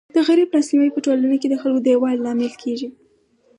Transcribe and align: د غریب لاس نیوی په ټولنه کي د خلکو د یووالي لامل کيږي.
د 0.15 0.17
غریب 0.27 0.49
لاس 0.55 0.67
نیوی 0.71 0.89
په 0.95 0.99
ټولنه 1.05 1.35
کي 1.41 1.47
د 1.49 1.55
خلکو 1.61 1.79
د 1.83 1.87
یووالي 1.93 2.19
لامل 2.25 2.53
کيږي. 2.61 2.89